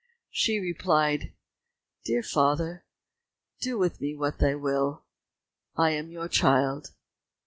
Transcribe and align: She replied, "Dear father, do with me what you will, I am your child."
She 0.31 0.57
replied, 0.57 1.31
"Dear 2.05 2.23
father, 2.23 2.85
do 3.59 3.77
with 3.77 4.01
me 4.01 4.15
what 4.15 4.41
you 4.41 4.57
will, 4.57 5.05
I 5.77 5.91
am 5.91 6.09
your 6.09 6.27
child." 6.27 6.89